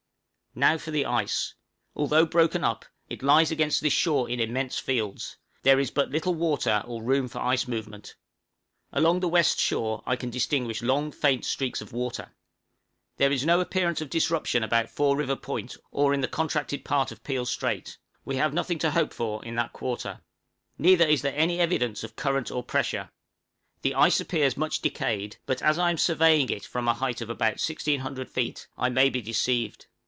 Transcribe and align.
Now 0.53 0.77
for 0.77 0.91
the 0.91 1.05
ice. 1.05 1.53
Although 1.95 2.25
broken 2.25 2.61
up, 2.61 2.83
it 3.07 3.23
lies 3.23 3.51
against 3.51 3.79
this 3.79 3.93
shore 3.93 4.29
in 4.29 4.41
immense 4.41 4.77
fields: 4.77 5.37
there 5.63 5.79
is 5.79 5.91
but 5.91 6.09
little 6.11 6.33
water 6.35 6.83
or 6.85 7.01
room 7.01 7.29
for 7.29 7.39
ice 7.39 7.69
movement. 7.69 8.15
Along 8.91 9.21
the 9.21 9.29
west 9.29 9.61
shore 9.61 10.03
I 10.05 10.17
can 10.17 10.29
distinguish 10.29 10.81
long 10.81 11.13
faint 11.13 11.45
streaks 11.45 11.79
of 11.79 11.93
water. 11.93 12.33
There 13.15 13.31
is 13.31 13.45
no 13.45 13.61
appearance 13.61 14.01
of 14.01 14.09
disruption 14.09 14.61
about 14.61 14.89
Four 14.89 15.15
River 15.15 15.37
Point 15.37 15.77
or 15.89 16.13
in 16.13 16.19
the 16.19 16.27
contracted 16.27 16.83
part 16.83 17.13
of 17.13 17.23
Peel 17.23 17.45
Strait 17.45 17.97
we 18.25 18.35
have 18.35 18.53
nothing 18.53 18.77
to 18.79 18.91
hope 18.91 19.13
for 19.13 19.41
in 19.45 19.55
that 19.55 19.71
quarter; 19.71 20.19
neither 20.77 21.05
is 21.07 21.21
there 21.21 21.31
any 21.33 21.61
evidence 21.61 22.03
of 22.03 22.17
current 22.17 22.51
or 22.51 22.61
pressure; 22.61 23.09
the 23.83 23.95
ice 23.95 24.19
appears 24.19 24.57
much 24.57 24.81
decayed, 24.81 25.37
but, 25.45 25.61
as 25.61 25.79
I 25.79 25.91
am 25.91 25.97
surveying 25.97 26.49
it 26.49 26.65
from 26.65 26.89
a 26.89 26.93
height 26.93 27.21
of 27.21 27.29
about 27.29 27.63
1600 27.65 28.29
feet, 28.29 28.67
I 28.77 28.89
may 28.89 29.09
be 29.09 29.21
deceived. 29.21 29.23
{CHEERLESS 29.23 29.29
STATE 29.31 29.31
OF 29.31 29.69
WESTERN 29.69 29.81
SEA. 29.81 29.87